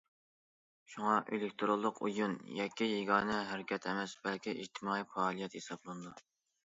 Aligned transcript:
شۇڭا 0.93 1.11
ئېلېكتىرونلۇق 1.35 1.99
ئويۇن 2.07 2.33
يەككە 2.61 2.87
يېگانە 2.93 3.37
ھەرىكەت 3.51 3.87
ئەمەس 3.93 4.17
بەلكى 4.25 4.57
ئىجتىمائىي 4.59 5.11
پائالىيەت 5.15 5.59
ھېسابلىنىدۇ. 5.61 6.17